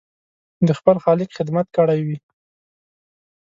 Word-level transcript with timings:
د 0.67 0.69
خپل 0.79 0.95
خالق 1.03 1.29
خدمت 1.37 1.67
کړی 1.77 1.99
وي. 2.05 2.17